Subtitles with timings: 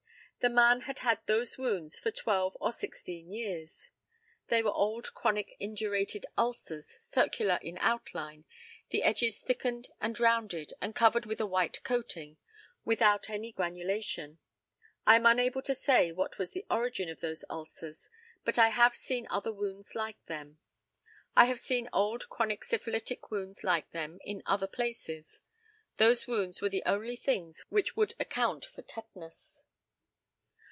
[0.43, 3.91] The man had had those wounds for twelve or sixteen years.
[4.47, 8.45] They were old chronic indurated ulcers, circular in outline,
[8.89, 12.37] the edges thickened and rounded, and covered with a white coating,
[12.83, 14.39] without any granulation.
[15.05, 18.09] I am unable to say what was the origin of those ulcers,
[18.43, 20.57] but I have seen other wounds like them.
[21.35, 25.41] I have seen old chronic syphilitic wounds like them in other places.
[25.97, 29.65] Those wounds were the only things which would account for tetanus.